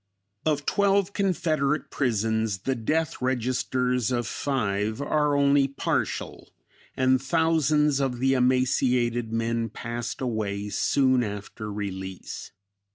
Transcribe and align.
Of 0.47 0.65
twelve 0.65 1.13
Confederate 1.13 1.91
prisons 1.91 2.61
the 2.63 2.73
"death 2.73 3.21
registers" 3.21 4.09
of 4.09 4.25
five 4.25 4.99
are 4.99 5.35
only 5.35 5.67
partial 5.67 6.49
and 6.97 7.21
thousands 7.21 7.99
of 7.99 8.17
the 8.17 8.33
emaciated 8.33 9.31
men 9.31 9.69
passed 9.69 10.19
away 10.19 10.69
soon 10.69 11.23
after 11.23 11.71
release. 11.71 12.51